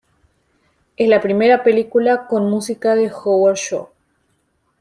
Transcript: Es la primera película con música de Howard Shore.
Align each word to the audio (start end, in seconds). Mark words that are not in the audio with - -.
Es 0.97 1.07
la 1.07 1.21
primera 1.21 1.61
película 1.61 2.25
con 2.25 2.49
música 2.49 2.95
de 2.95 3.11
Howard 3.23 3.53
Shore. 3.57 3.91